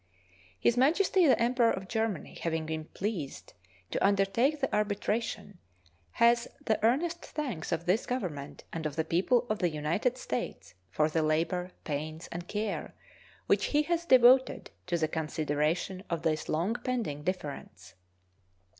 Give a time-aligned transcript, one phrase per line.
[0.59, 3.53] His Majesty the Emperor of Germany, having been pleased
[3.91, 5.59] to undertake the arbitration,
[6.13, 10.73] has the earnest thanks of this Government and of the people of the United States
[10.89, 12.95] for the labor, pains, and care
[13.45, 17.93] which he has devoted to the consideration of this long pending difference.